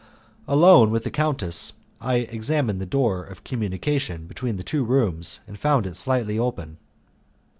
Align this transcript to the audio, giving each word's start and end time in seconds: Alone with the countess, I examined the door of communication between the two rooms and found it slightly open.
Alone 0.47 0.89
with 0.89 1.03
the 1.03 1.11
countess, 1.11 1.73
I 2.01 2.15
examined 2.15 2.81
the 2.81 2.87
door 2.87 3.23
of 3.23 3.43
communication 3.43 4.25
between 4.25 4.57
the 4.57 4.63
two 4.63 4.83
rooms 4.83 5.41
and 5.45 5.59
found 5.59 5.85
it 5.85 5.95
slightly 5.95 6.39
open. 6.39 6.77